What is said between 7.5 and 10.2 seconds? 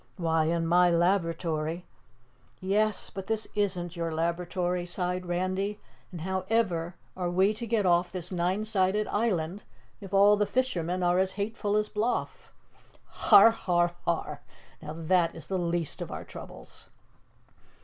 to get off this nine sided island if